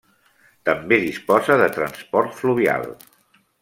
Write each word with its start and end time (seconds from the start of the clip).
També 0.69 0.99
disposa 1.03 1.59
de 1.63 1.69
transport 1.79 2.37
fluvial. 2.43 2.93